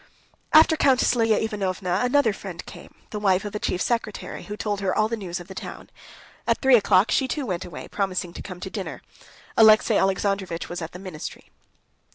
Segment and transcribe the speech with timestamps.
[0.51, 4.81] After Countess Lidia Ivanovna another friend came, the wife of a chief secretary, who told
[4.81, 5.91] her all the news of the town.
[6.47, 9.03] At three o'clock she too went away, promising to come to dinner.
[9.55, 11.51] Alexey Alexandrovitch was at the ministry.